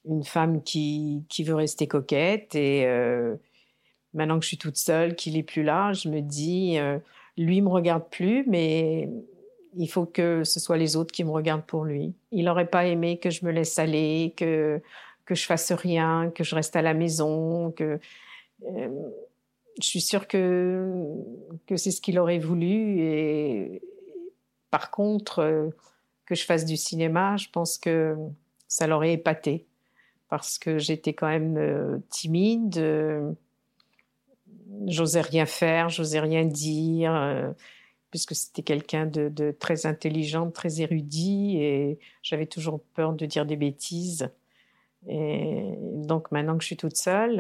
une 0.06 0.24
femme 0.24 0.64
qui, 0.64 1.26
veut 1.40 1.56
rester 1.56 1.88
coquette. 1.88 2.56
Et 2.56 2.86
euh, 2.86 3.36
maintenant 4.14 4.38
que 4.38 4.44
je 4.44 4.50
suis 4.50 4.58
toute 4.58 4.78
seule, 4.78 5.16
qu'il 5.16 5.38
est 5.38 5.44
plus 5.44 5.64
là, 5.64 5.94
je 5.94 6.10
me 6.10 6.22
dis, 6.22 6.78
euh, 6.78 7.00
lui 7.38 7.62
me 7.62 7.70
regarde 7.70 8.10
plus, 8.10 8.46
mais 8.48 9.10
il 9.76 9.88
faut 9.88 10.06
que 10.06 10.44
ce 10.44 10.60
soit 10.60 10.78
les 10.78 10.96
autres 10.96 11.12
qui 11.12 11.24
me 11.24 11.32
regardent 11.32 11.66
pour 11.66 11.86
lui. 11.86 12.14
Il 12.32 12.46
n'aurait 12.46 12.68
pas 12.68 12.86
aimé 12.86 13.18
que 13.18 13.30
je 13.30 13.46
me 13.46 13.52
laisse 13.52 13.80
aller, 13.80 14.34
que 14.38 14.82
que 15.26 15.36
je 15.36 15.46
fasse 15.46 15.72
rien, 15.72 16.32
que 16.36 16.44
je 16.44 16.54
reste 16.54 16.76
à 16.76 16.82
la 16.82 16.94
maison, 16.94 17.74
euh, 17.80 17.98
je 19.82 19.88
suis 19.88 20.02
sûre 20.02 20.28
que 20.28 20.92
que 21.66 21.78
c'est 21.78 21.92
ce 21.92 22.02
qu'il 22.02 22.20
aurait 22.20 22.40
voulu. 22.40 23.00
Et 23.00 23.82
par 24.70 24.92
contre, 24.92 25.72
que 26.26 26.36
je 26.36 26.46
fasse 26.46 26.66
du 26.66 26.78
cinéma, 26.78 27.38
je 27.38 27.48
pense 27.50 27.78
que 27.78 28.16
ça 28.68 28.86
l'aurait 28.86 29.14
épaté 29.14 29.66
parce 30.34 30.58
que 30.58 30.80
j'étais 30.80 31.14
quand 31.14 31.28
même 31.28 31.58
euh, 31.58 32.00
timide. 32.10 32.80
Euh, 32.80 33.34
j'osais 34.88 35.22
rien 35.22 35.46
faire, 35.46 35.90
j'osais 35.90 36.20
rien 36.20 36.44
dire, 36.44 37.14
euh, 37.14 37.52
puisque 38.10 38.34
c'était 38.34 38.64
quelqu'un 38.64 39.06
de, 39.06 39.52
très 39.52 39.86
intelligent, 39.86 40.50
très 40.50 40.82
érudit, 40.82 41.58
et 41.62 42.00
j'avais 42.24 42.48
toujours 42.48 42.82
peur 42.96 43.14
de 43.14 43.28
dire 43.28 43.46
des 43.46 43.58
bêtises. 43.58 44.32
Et 45.08 45.76
donc 45.98 46.32
maintenant 46.32 46.58
que 46.58 46.64
je 46.64 46.68
suis 46.68 46.78
toute 46.78 46.98
seule, 46.98 47.38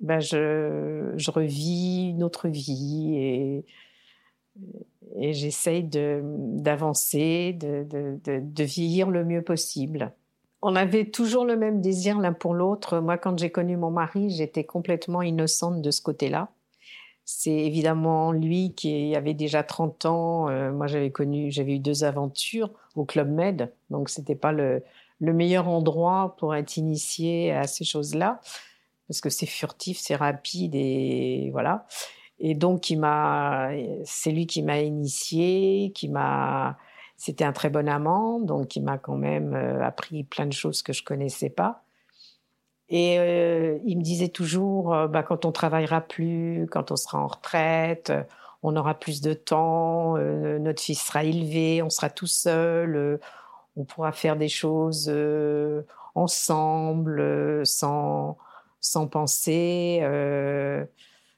ben 0.00 0.20
je, 0.20 1.14
je, 1.16 1.30
revis 1.32 2.10
une 2.10 2.22
autre 2.22 2.46
vie 2.46 3.16
et, 3.16 3.64
et 5.16 5.32
j'essaye 5.32 5.82
d'avancer, 5.82 7.54
de, 7.54 7.84
de, 8.22 8.64
vieillir 8.64 9.10
le 9.10 9.24
mieux 9.24 9.42
possible. 9.42 10.14
On 10.68 10.74
avait 10.74 11.04
toujours 11.04 11.44
le 11.44 11.56
même 11.56 11.80
désir 11.80 12.18
l'un 12.18 12.32
pour 12.32 12.52
l'autre. 12.52 12.98
Moi, 12.98 13.18
quand 13.18 13.38
j'ai 13.38 13.50
connu 13.50 13.76
mon 13.76 13.92
mari, 13.92 14.30
j'étais 14.30 14.64
complètement 14.64 15.22
innocente 15.22 15.80
de 15.80 15.92
ce 15.92 16.02
côté-là. 16.02 16.48
C'est 17.24 17.54
évidemment 17.54 18.32
lui 18.32 18.74
qui 18.74 19.14
avait 19.14 19.32
déjà 19.32 19.62
30 19.62 20.06
ans. 20.06 20.48
Euh, 20.48 20.72
moi, 20.72 20.88
j'avais 20.88 21.12
connu, 21.12 21.52
j'avais 21.52 21.76
eu 21.76 21.78
deux 21.78 22.02
aventures 22.02 22.70
au 22.96 23.04
Club 23.04 23.30
Med, 23.30 23.72
donc 23.90 24.08
c'était 24.08 24.34
pas 24.34 24.50
le, 24.50 24.82
le 25.20 25.32
meilleur 25.32 25.68
endroit 25.68 26.34
pour 26.36 26.52
être 26.56 26.76
initié 26.76 27.52
à 27.52 27.68
ces 27.68 27.84
choses-là, 27.84 28.40
parce 29.06 29.20
que 29.20 29.30
c'est 29.30 29.46
furtif, 29.46 29.98
c'est 30.00 30.16
rapide 30.16 30.74
et 30.74 31.50
voilà. 31.52 31.86
Et 32.40 32.56
donc, 32.56 32.90
il 32.90 32.98
m'a, 32.98 33.70
c'est 34.02 34.32
lui 34.32 34.48
qui 34.48 34.64
m'a 34.64 34.80
initié, 34.80 35.92
qui 35.94 36.08
m'a, 36.08 36.76
c'était 37.16 37.44
un 37.44 37.52
très 37.52 37.70
bon 37.70 37.88
amant, 37.88 38.40
donc 38.40 38.76
il 38.76 38.82
m'a 38.82 38.98
quand 38.98 39.16
même 39.16 39.54
euh, 39.54 39.84
appris 39.84 40.24
plein 40.24 40.46
de 40.46 40.52
choses 40.52 40.82
que 40.82 40.92
je 40.92 41.02
connaissais 41.02 41.50
pas. 41.50 41.82
Et 42.88 43.18
euh, 43.18 43.78
il 43.84 43.98
me 43.98 44.02
disait 44.02 44.28
toujours, 44.28 44.94
euh, 44.94 45.08
bah, 45.08 45.22
quand 45.22 45.44
on 45.44 45.52
travaillera 45.52 46.02
plus, 46.02 46.66
quand 46.70 46.92
on 46.92 46.96
sera 46.96 47.18
en 47.18 47.26
retraite, 47.26 48.12
on 48.62 48.76
aura 48.76 48.94
plus 48.94 49.20
de 49.20 49.32
temps, 49.32 50.16
notre 50.16 50.82
fils 50.82 51.00
sera 51.00 51.22
élevé, 51.24 51.82
on 51.82 51.90
sera 51.90 52.10
tout 52.10 52.26
seul, 52.26 53.20
on 53.76 53.84
pourra 53.84 54.12
faire 54.12 54.34
des 54.36 54.48
choses 54.48 55.12
ensemble, 56.14 57.64
sans, 57.64 58.38
sans 58.80 59.06
penser, 59.06 60.02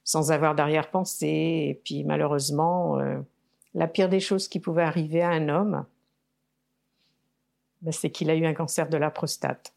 sans 0.05 0.33
avoir 0.33 0.55
d'arrière-pensée. 0.55 1.67
Et 1.69 1.81
puis 1.85 2.05
malheureusement, 2.05 2.99
la 3.79 3.87
pire 3.87 4.09
des 4.09 4.19
choses 4.19 4.49
qui 4.49 4.59
pouvait 4.59 4.83
arriver 4.83 5.23
à 5.23 5.31
un 5.31 5.49
homme, 5.49 5.87
ben, 7.81 7.93
c'est 7.93 8.11
qu'il 8.11 8.29
a 8.29 8.35
eu 8.35 8.45
un 8.45 8.53
cancer 8.53 8.89
de 8.89 8.97
la 8.97 9.09
prostate. 9.09 9.73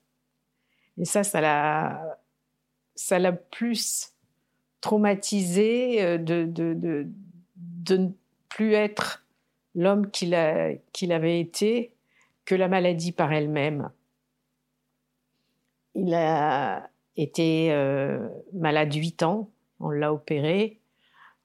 Et 0.97 1.05
ça, 1.05 1.23
ça 1.23 1.39
l'a, 1.39 2.19
ça 2.95 3.19
l'a 3.19 3.31
plus 3.31 4.15
traumatisé 4.81 6.01
euh, 6.01 6.17
de, 6.17 6.45
de, 6.45 6.73
de, 7.55 7.97
ne 7.97 8.09
plus 8.49 8.73
être 8.73 9.23
l'homme 9.75 10.09
qu'il, 10.09 10.35
qu'il 10.93 11.11
avait 11.11 11.39
été 11.39 11.93
que 12.45 12.55
la 12.55 12.67
maladie 12.67 13.11
par 13.11 13.31
elle-même. 13.31 13.91
Il 15.93 16.15
a 16.15 16.89
été 17.17 17.71
euh, 17.71 18.27
malade 18.51 18.91
huit 18.95 19.21
ans, 19.21 19.51
on 19.79 19.91
l'a 19.91 20.11
opéré, 20.11 20.80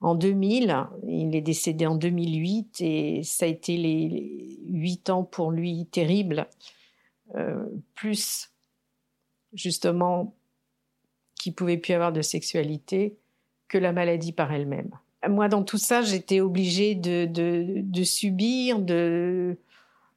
en 0.00 0.14
2000. 0.14 0.86
Il 1.06 1.34
est 1.34 1.40
décédé 1.40 1.86
en 1.86 1.96
2008 1.96 2.80
et 2.80 3.22
ça 3.22 3.46
a 3.46 3.48
été 3.48 3.76
les 3.76 4.58
huit 4.66 5.10
ans 5.10 5.24
pour 5.24 5.50
lui 5.50 5.86
terribles, 5.86 6.48
euh, 7.34 7.64
plus 7.94 8.50
justement 9.52 10.34
qu'il 11.34 11.54
pouvait 11.54 11.78
plus 11.78 11.94
avoir 11.94 12.12
de 12.12 12.22
sexualité 12.22 13.16
que 13.68 13.78
la 13.78 13.92
maladie 13.92 14.32
par 14.32 14.52
elle-même. 14.52 14.90
Moi, 15.28 15.48
dans 15.48 15.64
tout 15.64 15.78
ça, 15.78 16.02
j'étais 16.02 16.40
obligée 16.40 16.94
de, 16.94 17.24
de, 17.26 18.04
subir, 18.04 18.78
de 18.78 19.58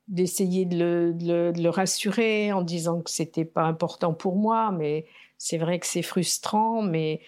d'essayer 0.08 0.66
de 0.66 0.78
le, 0.78 1.14
de 1.14 1.62
le, 1.62 1.70
rassurer 1.70 2.52
en 2.52 2.64
disant 2.64 3.02
que 3.02 3.12
c'était 3.12 3.46
pas 3.46 3.64
important 3.64 4.14
pour 4.14 4.36
moi, 4.36 4.72
mais 4.72 5.06
c'est 5.38 5.58
vrai 5.58 5.80
que 5.80 5.86
c'est 5.86 6.02
frustrant, 6.02 6.82
mais 6.82 7.22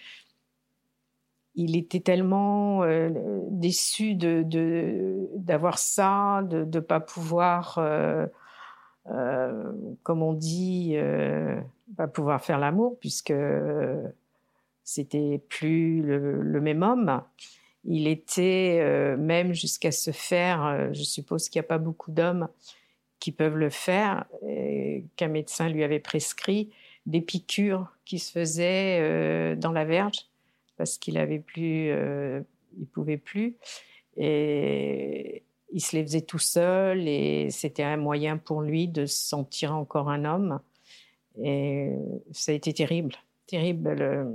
il 1.54 1.76
était 1.76 2.00
tellement 2.00 2.82
euh, 2.82 3.10
déçu 3.50 4.14
de, 4.14 4.44
d'avoir 5.36 5.78
ça, 5.78 6.42
de 6.48 6.64
ne 6.64 6.80
pas 6.80 7.00
pouvoir, 7.00 7.76
euh, 7.78 8.26
euh, 9.10 9.72
comme 10.02 10.22
on 10.22 10.32
dit, 10.32 10.96
pas 11.96 12.08
pouvoir 12.08 12.42
faire 12.42 12.58
l'amour, 12.58 12.96
puisque 13.00 13.34
c'était 14.84 15.42
plus 15.48 16.02
le, 16.02 16.60
même 16.60 16.82
homme. 16.82 17.22
Il 17.84 18.06
était 18.06 19.16
même 19.18 19.52
jusqu'à 19.52 19.90
se 19.90 20.12
faire, 20.12 20.92
je 20.92 21.02
suppose 21.02 21.48
qu'il 21.48 21.60
n'y 21.60 21.66
a 21.66 21.68
pas 21.68 21.78
beaucoup 21.78 22.12
d'hommes 22.12 22.48
qui 23.18 23.30
peuvent 23.32 23.56
le 23.56 23.70
faire, 23.70 24.24
qu'un 25.16 25.28
médecin 25.28 25.68
lui 25.68 25.84
avait 25.84 26.00
prescrit, 26.00 26.70
des 27.04 27.20
piqûres 27.20 27.92
qui 28.04 28.20
se 28.20 28.30
faisaient 28.32 29.56
dans 29.56 29.72
la 29.72 29.84
verge 29.84 30.31
parce 30.82 30.98
qu'il 30.98 31.16
avait 31.16 31.38
plus, 31.38 31.90
euh, 31.92 32.40
il 32.76 32.88
pouvait 32.88 33.16
plus. 33.16 33.56
Et 34.16 35.44
il 35.70 35.80
se 35.80 35.94
les 35.94 36.02
faisait 36.02 36.22
tout 36.22 36.40
seul 36.40 37.06
et 37.06 37.50
c'était 37.50 37.84
un 37.84 37.96
moyen 37.96 38.36
pour 38.36 38.62
lui 38.62 38.88
de 38.88 39.06
se 39.06 39.28
sentir 39.28 39.72
encore 39.76 40.10
un 40.10 40.24
homme. 40.24 40.58
Et 41.40 41.92
ça 42.32 42.50
a 42.50 42.56
été 42.56 42.72
terrible, 42.72 43.14
terrible. 43.46 44.26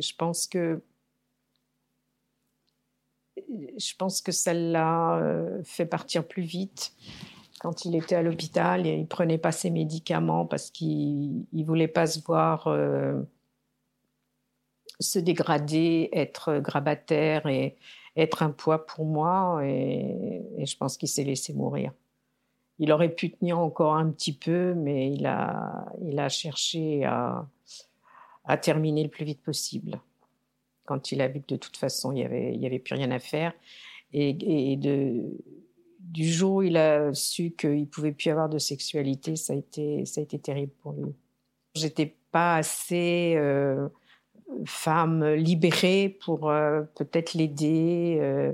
Je 0.00 0.12
pense 0.16 0.48
que 0.48 0.82
je 3.46 3.94
pense 3.96 4.20
que 4.22 4.32
ça 4.32 4.54
l'a 4.54 5.18
euh, 5.18 5.62
fait 5.62 5.86
partir 5.86 6.26
plus 6.26 6.42
vite 6.42 6.94
quand 7.60 7.84
il 7.84 7.94
était 7.94 8.16
à 8.16 8.22
l'hôpital 8.22 8.86
il 8.88 9.06
prenait 9.06 9.38
pas 9.38 9.52
ses 9.52 9.70
médicaments 9.70 10.46
parce 10.46 10.70
qu'il 10.70 11.44
ne 11.52 11.64
voulait 11.64 11.88
pas 11.88 12.06
se 12.06 12.20
voir 12.20 12.66
euh, 12.66 13.22
se 15.00 15.18
dégrader, 15.18 16.08
être 16.12 16.58
grabataire 16.58 17.46
et 17.46 17.76
être 18.16 18.42
un 18.42 18.50
poids 18.50 18.86
pour 18.86 19.04
moi. 19.04 19.60
Et, 19.64 20.42
je 20.64 20.76
pense 20.76 20.96
qu'il 20.96 21.08
s'est 21.08 21.24
laissé 21.24 21.52
mourir. 21.52 21.92
Il 22.78 22.92
aurait 22.92 23.14
pu 23.14 23.30
tenir 23.30 23.58
encore 23.58 23.94
un 23.94 24.10
petit 24.10 24.32
peu, 24.32 24.74
mais 24.74 25.12
il 25.12 25.26
a, 25.26 25.86
il 26.02 26.18
a 26.18 26.28
cherché 26.28 27.04
à, 27.04 27.46
à 28.44 28.56
terminer 28.56 29.04
le 29.04 29.08
plus 29.08 29.24
vite 29.24 29.42
possible. 29.42 30.00
Quand 30.84 31.12
il 31.12 31.20
a 31.20 31.28
vu 31.28 31.40
que 31.40 31.54
de 31.54 31.56
toute 31.56 31.76
façon, 31.76 32.12
il 32.12 32.16
n'y 32.16 32.24
avait, 32.24 32.54
il 32.54 32.64
avait 32.66 32.78
plus 32.78 32.94
rien 32.94 33.10
à 33.10 33.18
faire. 33.18 33.52
Et, 34.12 34.76
de, 34.76 35.22
du 36.00 36.30
jour 36.30 36.56
où 36.56 36.62
il 36.62 36.76
a 36.76 37.14
su 37.14 37.52
qu'il 37.52 37.86
pouvait 37.88 38.12
plus 38.12 38.30
avoir 38.30 38.48
de 38.48 38.58
sexualité, 38.58 39.36
ça 39.36 39.54
a 39.54 39.56
été, 39.56 40.04
ça 40.04 40.20
a 40.20 40.24
été 40.24 40.38
terrible 40.38 40.72
pour 40.82 40.92
lui. 40.92 41.14
J'étais 41.74 42.14
pas 42.30 42.56
assez 42.56 43.34
euh, 43.36 43.88
femme 44.66 45.34
libérée 45.34 46.08
pour 46.24 46.50
euh, 46.50 46.82
peut-être 46.94 47.34
l'aider. 47.34 48.18
Euh, 48.20 48.52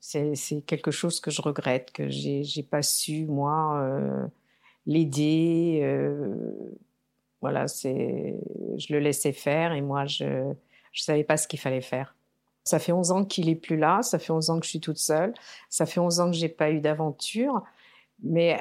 c'est 0.00 0.62
quelque 0.66 0.90
chose 0.90 1.20
que 1.20 1.30
je 1.30 1.42
regrette, 1.42 1.92
que 1.92 2.08
j'ai 2.08 2.62
pas 2.62 2.82
su, 2.82 3.26
moi, 3.26 3.80
euh, 3.82 4.26
l'aider. 4.86 5.82
voilà, 7.40 7.66
je 7.66 8.92
le 8.92 8.98
laissais 8.98 9.32
faire 9.32 9.72
et 9.72 9.82
moi, 9.82 10.06
je 10.06 10.24
ne 10.24 10.54
savais 10.94 11.24
pas 11.24 11.36
ce 11.36 11.46
qu'il 11.46 11.60
fallait 11.60 11.82
faire. 11.82 12.16
Ça 12.64 12.78
fait 12.78 12.92
11 12.92 13.12
ans 13.12 13.24
qu'il 13.24 13.48
est 13.48 13.56
plus 13.56 13.76
là, 13.76 14.02
ça 14.02 14.18
fait 14.18 14.32
11 14.32 14.50
ans 14.50 14.58
que 14.58 14.64
je 14.64 14.70
suis 14.70 14.80
toute 14.80 14.98
seule, 14.98 15.34
ça 15.68 15.86
fait 15.86 16.00
11 16.00 16.20
ans 16.20 16.30
que 16.30 16.36
j'ai 16.36 16.48
pas 16.48 16.70
eu 16.70 16.80
d'aventure. 16.80 17.62
Mais 18.22 18.58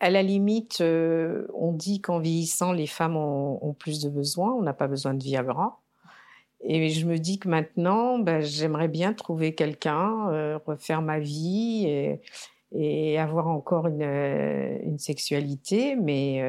à 0.00 0.10
la 0.10 0.22
limite, 0.22 0.80
euh, 0.80 1.46
on 1.54 1.72
dit 1.72 2.00
qu'en 2.00 2.18
vieillissant, 2.18 2.72
les 2.72 2.86
femmes 2.86 3.16
ont, 3.16 3.74
plus 3.78 4.02
de 4.02 4.10
besoins. 4.10 4.52
On 4.52 4.62
n'a 4.62 4.74
pas 4.74 4.88
besoin 4.88 5.14
de 5.14 5.22
Viagra. 5.22 5.80
Et 6.60 6.88
je 6.90 7.06
me 7.06 7.18
dis 7.18 7.38
que 7.38 7.48
maintenant, 7.48 8.18
ben, 8.18 8.40
j'aimerais 8.40 8.88
bien 8.88 9.12
trouver 9.12 9.54
quelqu'un, 9.54 10.30
euh, 10.30 10.58
refaire 10.66 11.02
ma 11.02 11.18
vie 11.18 11.86
et, 12.72 13.18
avoir 13.18 13.48
encore 13.48 13.86
une, 13.86 14.02
euh, 14.02 14.98
sexualité. 14.98 15.96
Mais 15.96 16.42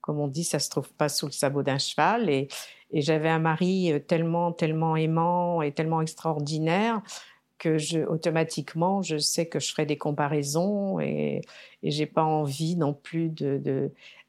comme 0.00 0.20
on 0.20 0.28
dit, 0.28 0.44
ça 0.44 0.58
se 0.58 0.70
trouve 0.70 0.92
pas 0.94 1.08
sous 1.08 1.26
le 1.26 1.32
sabot 1.32 1.62
d'un 1.62 1.78
cheval. 1.78 2.30
Et, 2.30 2.48
et 2.90 3.02
j'avais 3.02 3.28
un 3.28 3.40
mari 3.40 3.92
tellement, 4.06 4.52
tellement 4.52 4.96
aimant 4.96 5.60
et 5.60 5.72
tellement 5.72 6.00
extraordinaire 6.00 7.02
que 7.58 7.78
je, 7.78 8.00
automatiquement, 8.00 9.02
je 9.02 9.16
sais 9.16 9.46
que 9.46 9.60
je 9.60 9.70
ferai 9.70 9.86
des 9.86 9.96
comparaisons 9.96 11.00
et, 11.00 11.42
et 11.84 11.90
j'ai 11.90 12.06
pas 12.06 12.24
envie 12.24 12.76
non 12.76 12.94
plus 12.94 13.30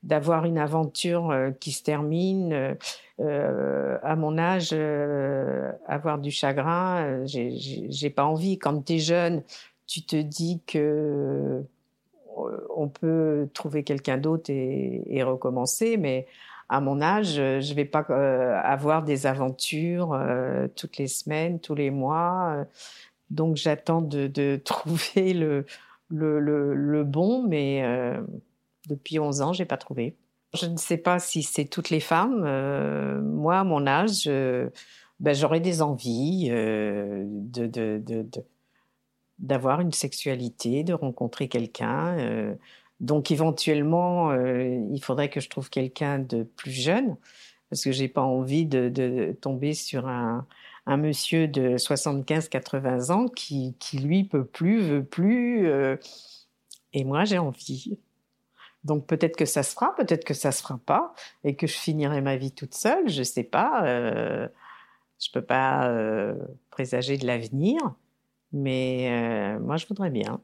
d'avoir 0.03 0.45
une 0.45 0.57
aventure 0.57 1.31
euh, 1.31 1.51
qui 1.51 1.71
se 1.71 1.83
termine 1.83 2.77
euh, 3.21 3.97
à 4.03 4.15
mon 4.15 4.37
âge, 4.37 4.69
euh, 4.73 5.71
avoir 5.87 6.19
du 6.19 6.31
chagrin. 6.31 7.25
J'ai 7.25 8.09
pas 8.09 8.25
envie. 8.25 8.59
Quand 8.59 8.85
tu 8.85 8.93
es 8.93 8.99
jeune, 8.99 9.41
tu 9.87 10.03
te 10.03 10.17
dis 10.17 10.61
que 10.67 11.63
on 12.75 12.89
peut 12.89 13.47
trouver 13.53 13.83
quelqu'un 13.83 14.17
d'autre 14.17 14.49
et, 14.49 15.01
et, 15.07 15.23
recommencer, 15.23 15.95
mais 15.95 16.27
à 16.67 16.81
mon 16.81 17.01
âge, 17.01 17.35
je 17.35 17.73
vais 17.73 17.85
pas 17.85 17.99
avoir 18.61 19.03
des 19.03 19.25
aventures 19.25 20.19
toutes 20.75 20.97
les 20.97 21.07
semaines, 21.07 21.61
tous 21.61 21.75
les 21.75 21.91
mois. 21.91 22.65
Donc 23.29 23.55
j'attends 23.55 24.01
de, 24.01 24.61
trouver 24.65 25.33
le, 25.33 25.65
le, 26.09 27.03
bon, 27.03 27.43
mais 27.47 27.83
depuis 28.87 29.19
11 29.19 29.41
ans, 29.41 29.53
j'ai 29.53 29.65
pas 29.65 29.77
trouvé. 29.77 30.15
Je 30.53 30.67
ne 30.67 30.77
sais 30.77 30.97
pas 30.97 31.19
si 31.19 31.43
c'est 31.43 31.65
toutes 31.65 31.89
les 31.89 31.99
femmes. 31.99 32.41
moi, 33.21 33.59
à 33.59 33.63
mon 33.63 33.87
âge, 33.87 34.25
ben, 34.25 35.33
j'aurais 35.33 35.59
des 35.59 35.81
envies 35.81 36.49
de, 36.49 37.67
d'avoir 39.39 39.81
une 39.81 39.91
sexualité, 39.91 40.83
de 40.83 40.93
rencontrer 40.93 41.47
quelqu'un. 41.47 42.17
Euh, 42.17 42.55
donc 42.99 43.31
éventuellement, 43.31 44.31
euh, 44.31 44.87
il 44.91 45.03
faudrait 45.03 45.29
que 45.29 45.39
je 45.39 45.49
trouve 45.49 45.69
quelqu'un 45.69 46.19
de 46.19 46.43
plus 46.43 46.71
jeune, 46.71 47.17
parce 47.69 47.83
que 47.83 47.91
j'ai 47.91 48.07
pas 48.07 48.21
envie 48.21 48.65
de, 48.65 49.35
tomber 49.41 49.73
sur 49.73 50.07
un, 50.07 50.45
monsieur 50.87 51.47
de 51.47 51.77
75-80 51.77 53.11
ans 53.11 53.27
qui, 53.27 53.75
qui 53.79 53.99
lui 53.99 54.23
peut 54.23 54.45
plus, 54.45 54.81
veut 54.81 55.03
plus, 55.03 55.67
euh, 55.67 55.97
et 56.93 57.03
moi 57.03 57.25
j'ai 57.25 57.39
envie. 57.39 57.97
Donc 58.83 59.07
peut-être 59.07 59.35
que 59.35 59.45
ça 59.45 59.63
se 59.63 59.73
fera, 59.73 59.95
peut-être 59.95 60.25
que 60.25 60.33
ça 60.35 60.51
se 60.51 60.61
fera 60.61 60.77
pas, 60.77 61.13
et 61.43 61.55
que 61.55 61.67
je 61.67 61.75
finirai 61.75 62.21
ma 62.21 62.37
vie 62.37 62.51
toute 62.51 62.75
seule, 62.75 63.09
je 63.09 63.23
sais 63.23 63.43
pas. 63.43 63.83
je 65.19 65.31
peux 65.33 65.41
pas 65.41 65.91
présager 66.69 67.17
de 67.17 67.25
l'avenir. 67.25 67.95
Mais 68.55 69.09
euh, 69.11 69.59
moi, 69.59 69.75
je 69.75 69.85
voudrais 69.85 70.09
bien. 70.09 70.39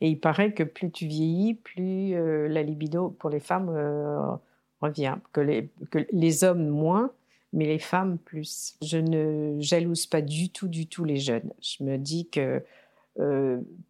Et 0.00 0.08
il 0.10 0.20
paraît 0.20 0.52
que 0.52 0.62
plus 0.62 0.92
tu 0.92 1.06
vieillis, 1.06 1.54
plus 1.54 2.14
euh, 2.14 2.46
la 2.48 2.62
libido 2.62 3.10
pour 3.10 3.28
les 3.28 3.40
femmes 3.40 3.70
euh, 3.70 4.36
revient. 4.80 5.16
Que 5.32 5.40
les, 5.40 5.68
que 5.90 6.06
les 6.12 6.44
hommes 6.44 6.68
moins, 6.68 7.10
mais 7.56 7.66
les 7.66 7.80
femmes 7.80 8.18
plus. 8.18 8.76
Je 8.82 8.98
ne 8.98 9.60
jalouse 9.60 10.06
pas 10.06 10.22
du 10.22 10.50
tout, 10.50 10.68
du 10.68 10.86
tout 10.86 11.04
les 11.04 11.16
jeunes. 11.16 11.52
Je 11.60 11.82
me 11.82 11.98
dis 11.98 12.28
que 12.28 12.62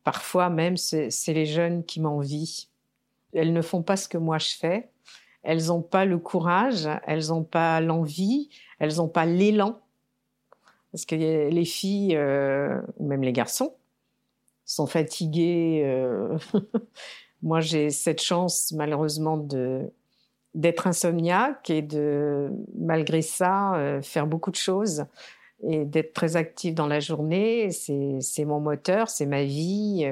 parfois 0.04 0.48
même, 0.48 0.76
c'est 0.76 1.10
les 1.28 1.46
jeunes 1.46 1.84
qui 1.84 2.00
m'envient. 2.00 2.68
Elles 3.34 3.52
ne 3.52 3.60
font 3.60 3.82
pas 3.82 3.96
ce 3.96 4.08
que 4.08 4.16
moi 4.16 4.38
je 4.38 4.54
fais. 4.54 4.88
Elles 5.42 5.66
n'ont 5.66 5.82
pas 5.82 6.04
le 6.04 6.18
courage, 6.18 6.88
elles 7.06 7.26
n'ont 7.28 7.44
pas 7.44 7.80
l'envie, 7.80 8.48
elles 8.78 8.96
n'ont 8.96 9.08
pas 9.08 9.26
l'élan 9.26 9.80
parce 10.96 11.04
que 11.04 11.14
les 11.14 11.64
filles, 11.66 12.16
euh, 12.16 12.80
ou 12.96 13.06
même 13.06 13.22
les 13.22 13.34
garçons, 13.34 13.74
sont 14.64 14.86
fatigués. 14.86 15.82
Euh, 15.84 16.38
moi, 17.42 17.60
j'ai 17.60 17.90
cette 17.90 18.22
chance, 18.22 18.72
malheureusement, 18.72 19.36
de 19.36 19.92
d'être 20.56 20.88
insomniaque 20.88 21.70
et 21.70 21.82
de, 21.82 22.50
malgré 22.76 23.22
ça, 23.22 23.76
euh, 23.76 24.02
faire 24.02 24.26
beaucoup 24.26 24.50
de 24.50 24.56
choses 24.56 25.04
et 25.62 25.84
d'être 25.84 26.12
très 26.12 26.36
active 26.36 26.74
dans 26.74 26.88
la 26.88 26.98
journée. 26.98 27.70
C'est 27.70 28.44
mon 28.44 28.58
moteur, 28.60 29.08
c'est 29.08 29.26
ma 29.26 29.44
vie. 29.44 30.04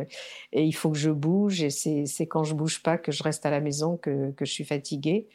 Et 0.52 0.64
il 0.64 0.72
faut 0.72 0.90
que 0.90 0.96
je 0.96 1.10
bouge. 1.10 1.62
Et 1.62 1.70
c'est 1.70 2.26
quand 2.26 2.44
je 2.44 2.54
bouge 2.54 2.82
pas 2.82 2.96
que 2.96 3.12
je 3.12 3.22
reste 3.22 3.44
à 3.44 3.50
la 3.50 3.60
maison 3.60 3.96
que, 3.96 4.30
que 4.30 4.44
je 4.44 4.52
suis 4.52 4.64
fatiguée. 4.64 5.26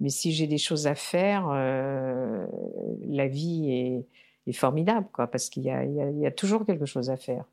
Mais 0.00 0.10
si 0.10 0.32
j'ai 0.32 0.46
des 0.46 0.58
choses 0.58 0.86
à 0.86 0.94
faire, 0.94 1.48
la 1.48 3.26
vie 3.26 3.70
est, 3.70 4.06
est 4.48 4.52
formidable, 4.52 5.06
quoi, 5.12 5.26
parce 5.26 5.48
qu'il 5.48 5.64
y, 5.64 6.20
y 6.20 6.26
a, 6.26 6.30
toujours 6.30 6.64
quelque 6.64 6.86
chose 6.86 7.10
à 7.10 7.16
faire. 7.16 7.44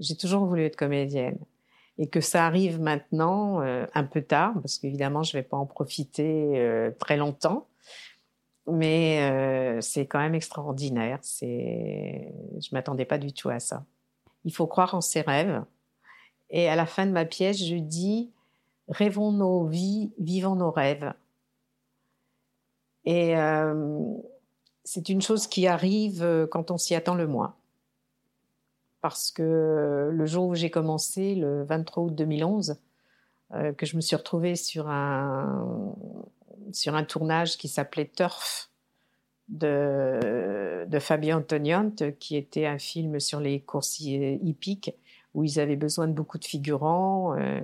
J'ai 0.00 0.16
toujours 0.16 0.44
voulu 0.46 0.64
être 0.64 0.76
comédienne. 0.76 1.38
Et 1.98 2.08
que 2.08 2.20
ça 2.20 2.46
arrive 2.46 2.80
maintenant, 2.80 3.60
euh, 3.60 3.84
un 3.92 4.04
peu 4.04 4.22
tard, 4.22 4.54
parce 4.54 4.78
qu'évidemment, 4.78 5.24
je 5.24 5.36
ne 5.36 5.42
vais 5.42 5.48
pas 5.48 5.56
en 5.56 5.66
profiter 5.66 6.60
euh, 6.60 6.92
très 6.92 7.16
longtemps, 7.16 7.66
mais 8.70 9.28
euh, 9.30 9.80
c'est 9.80 10.06
quand 10.06 10.20
même 10.20 10.36
extraordinaire. 10.36 11.18
C'est... 11.22 12.32
Je 12.60 12.68
ne 12.70 12.76
m'attendais 12.76 13.04
pas 13.04 13.18
du 13.18 13.32
tout 13.32 13.48
à 13.48 13.58
ça. 13.58 13.84
Il 14.44 14.54
faut 14.54 14.68
croire 14.68 14.94
en 14.94 15.00
ses 15.00 15.22
rêves. 15.22 15.64
Et 16.50 16.68
à 16.68 16.76
la 16.76 16.86
fin 16.86 17.04
de 17.04 17.10
ma 17.10 17.24
pièce, 17.24 17.62
je 17.62 17.74
dis, 17.74 18.30
rêvons 18.88 19.32
nos 19.32 19.66
vies, 19.66 20.12
vivons 20.18 20.54
nos 20.54 20.70
rêves. 20.70 21.12
Et 23.04 23.34
c'est 24.84 25.08
une 25.08 25.20
chose 25.20 25.46
qui 25.46 25.66
arrive 25.66 26.46
quand 26.50 26.70
on 26.70 26.78
s'y 26.78 26.94
attend 26.94 27.14
le 27.14 27.26
moins. 27.26 27.57
Parce 29.00 29.30
que 29.30 30.10
le 30.12 30.26
jour 30.26 30.46
où 30.48 30.54
j'ai 30.54 30.70
commencé, 30.70 31.34
le 31.34 31.62
23 31.64 32.04
août 32.04 32.14
2011, 32.14 32.76
euh, 33.54 33.72
que 33.72 33.86
je 33.86 33.96
me 33.96 34.00
suis 34.00 34.16
retrouvée 34.16 34.56
sur 34.56 34.88
un, 34.88 35.94
sur 36.72 36.94
un 36.94 37.04
tournage 37.04 37.56
qui 37.56 37.68
s'appelait 37.68 38.10
Turf 38.14 38.70
de, 39.48 40.84
de 40.86 40.98
Fabien 40.98 41.38
Antoniante, 41.38 42.18
qui 42.18 42.36
était 42.36 42.66
un 42.66 42.78
film 42.78 43.20
sur 43.20 43.40
les 43.40 43.60
courses 43.60 44.00
hippiques 44.00 44.94
où 45.34 45.44
ils 45.44 45.60
avaient 45.60 45.76
besoin 45.76 46.08
de 46.08 46.12
beaucoup 46.12 46.38
de 46.38 46.44
figurants. 46.44 47.38
Euh, 47.38 47.60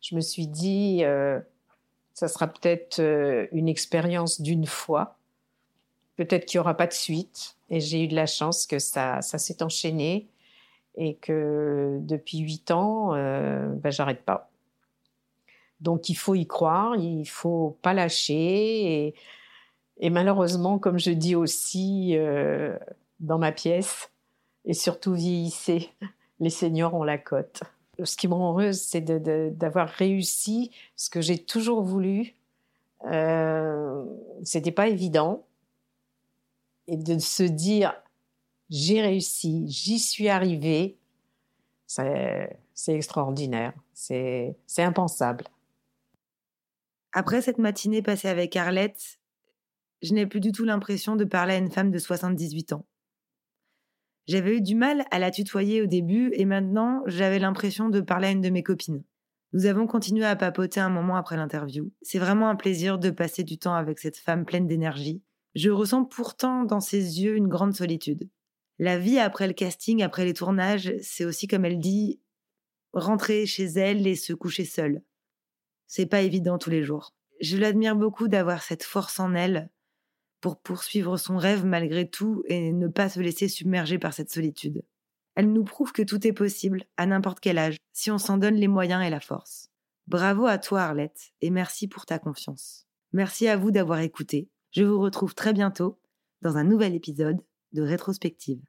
je 0.00 0.14
me 0.14 0.20
suis 0.20 0.46
dit, 0.46 1.02
ça 2.14 2.28
sera 2.28 2.46
peut-être 2.46 3.00
une 3.52 3.68
expérience 3.68 4.40
d'une 4.40 4.66
fois 4.66 5.18
Peut-être 6.18 6.46
qu'il 6.46 6.58
n'y 6.58 6.62
aura 6.62 6.76
pas 6.76 6.88
de 6.88 6.92
suite. 6.92 7.56
Et 7.70 7.78
j'ai 7.78 8.02
eu 8.02 8.08
de 8.08 8.16
la 8.16 8.26
chance 8.26 8.66
que 8.66 8.80
ça, 8.80 9.22
ça 9.22 9.38
s'est 9.38 9.62
enchaîné 9.62 10.26
et 10.98 11.14
que 11.14 11.98
depuis 12.02 12.38
huit 12.38 12.70
ans, 12.72 13.14
euh, 13.14 13.68
ben, 13.68 13.90
j'arrête 13.90 14.24
pas. 14.24 14.50
Donc 15.80 16.08
il 16.08 16.16
faut 16.16 16.34
y 16.34 16.46
croire, 16.46 16.96
il 16.96 17.24
faut 17.24 17.78
pas 17.82 17.94
lâcher. 17.94 19.14
Et, 20.00 20.10
malheureusement, 20.10 20.78
comme 20.78 20.98
je 20.98 21.12
dis 21.12 21.36
aussi 21.36 22.16
euh, 22.16 22.76
dans 23.20 23.38
ma 23.38 23.52
pièce, 23.52 24.10
et 24.64 24.74
surtout 24.74 25.14
vieillissez, 25.14 25.88
les 26.40 26.50
seniors 26.50 26.94
ont 26.94 27.04
la 27.04 27.16
cote. 27.16 27.62
Ce 28.02 28.16
qui 28.16 28.28
me 28.28 28.34
rend 28.34 28.50
heureuse, 28.50 28.80
c'est 28.80 29.00
d'avoir 29.00 29.88
réussi 29.88 30.72
ce 30.96 31.10
que 31.10 31.20
j'ai 31.20 31.38
toujours 31.38 31.82
voulu. 31.82 32.34
Euh, 33.04 34.04
C'était 34.42 34.72
pas 34.72 34.88
évident 34.88 35.44
et 36.88 36.96
de 36.96 37.18
se 37.18 37.42
dire 37.44 37.94
j'ai 38.70 39.00
réussi, 39.00 39.66
j'y 39.68 39.98
suis 39.98 40.28
arrivé, 40.28 40.98
c'est 41.86 42.58
extraordinaire, 42.88 43.72
c'est 43.92 44.56
impensable. 44.78 45.44
Après 47.12 47.40
cette 47.40 47.58
matinée 47.58 48.02
passée 48.02 48.28
avec 48.28 48.54
Arlette, 48.56 49.18
je 50.02 50.12
n'ai 50.12 50.26
plus 50.26 50.40
du 50.40 50.52
tout 50.52 50.64
l'impression 50.64 51.16
de 51.16 51.24
parler 51.24 51.54
à 51.54 51.58
une 51.58 51.70
femme 51.70 51.90
de 51.90 51.98
78 51.98 52.72
ans. 52.74 52.84
J'avais 54.26 54.56
eu 54.56 54.60
du 54.60 54.74
mal 54.74 55.06
à 55.10 55.18
la 55.18 55.30
tutoyer 55.30 55.80
au 55.80 55.86
début 55.86 56.30
et 56.34 56.44
maintenant 56.44 57.02
j'avais 57.06 57.38
l'impression 57.38 57.88
de 57.88 58.00
parler 58.00 58.28
à 58.28 58.30
une 58.30 58.42
de 58.42 58.50
mes 58.50 58.62
copines. 58.62 59.02
Nous 59.54 59.64
avons 59.64 59.86
continué 59.86 60.26
à 60.26 60.36
papoter 60.36 60.80
un 60.80 60.90
moment 60.90 61.16
après 61.16 61.38
l'interview. 61.38 61.90
C'est 62.02 62.18
vraiment 62.18 62.50
un 62.50 62.54
plaisir 62.54 62.98
de 62.98 63.08
passer 63.08 63.42
du 63.42 63.56
temps 63.56 63.74
avec 63.74 63.98
cette 63.98 64.18
femme 64.18 64.44
pleine 64.44 64.66
d'énergie 64.66 65.22
je 65.58 65.70
ressens 65.70 66.04
pourtant 66.04 66.64
dans 66.64 66.80
ses 66.80 67.20
yeux 67.20 67.36
une 67.36 67.48
grande 67.48 67.74
solitude. 67.74 68.28
La 68.78 68.98
vie 68.98 69.18
après 69.18 69.46
le 69.46 69.54
casting, 69.54 70.02
après 70.02 70.24
les 70.24 70.34
tournages, 70.34 70.92
c'est 71.02 71.24
aussi 71.24 71.48
comme 71.48 71.64
elle 71.64 71.80
dit, 71.80 72.20
rentrer 72.92 73.46
chez 73.46 73.64
elle 73.64 74.06
et 74.06 74.14
se 74.14 74.32
coucher 74.32 74.64
seule. 74.64 75.02
C'est 75.86 76.06
pas 76.06 76.22
évident 76.22 76.58
tous 76.58 76.70
les 76.70 76.84
jours. 76.84 77.14
Je 77.40 77.56
l'admire 77.56 77.96
beaucoup 77.96 78.28
d'avoir 78.28 78.62
cette 78.62 78.84
force 78.84 79.18
en 79.20 79.34
elle 79.34 79.70
pour 80.40 80.60
poursuivre 80.60 81.16
son 81.16 81.36
rêve 81.36 81.64
malgré 81.64 82.08
tout 82.08 82.42
et 82.46 82.72
ne 82.72 82.88
pas 82.88 83.08
se 83.08 83.20
laisser 83.20 83.48
submerger 83.48 83.98
par 83.98 84.12
cette 84.12 84.30
solitude. 84.30 84.84
Elle 85.34 85.52
nous 85.52 85.64
prouve 85.64 85.92
que 85.92 86.02
tout 86.02 86.26
est 86.26 86.32
possible, 86.32 86.84
à 86.96 87.06
n'importe 87.06 87.40
quel 87.40 87.58
âge, 87.58 87.76
si 87.92 88.10
on 88.10 88.18
s'en 88.18 88.38
donne 88.38 88.56
les 88.56 88.68
moyens 88.68 89.04
et 89.04 89.10
la 89.10 89.20
force. 89.20 89.70
Bravo 90.06 90.46
à 90.46 90.58
toi 90.58 90.82
Arlette, 90.82 91.32
et 91.40 91.50
merci 91.50 91.86
pour 91.86 92.06
ta 92.06 92.18
confiance. 92.18 92.86
Merci 93.12 93.48
à 93.48 93.56
vous 93.56 93.70
d'avoir 93.70 94.00
écouté. 94.00 94.48
Je 94.72 94.84
vous 94.84 95.00
retrouve 95.00 95.34
très 95.34 95.52
bientôt 95.52 96.00
dans 96.42 96.56
un 96.56 96.64
nouvel 96.64 96.94
épisode 96.94 97.40
de 97.72 97.82
Rétrospective. 97.82 98.67